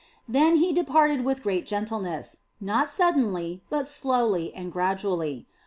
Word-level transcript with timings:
Then 0.27 0.55
He 0.55 0.73
departed 0.73 1.23
with 1.23 1.43
great 1.43 1.67
gentle 1.67 1.99
ness; 1.99 2.37
not 2.59 2.89
suddenly, 2.89 3.61
but 3.69 3.85
slowly 3.85 4.51
and 4.55 4.71
gradually. 4.71 5.45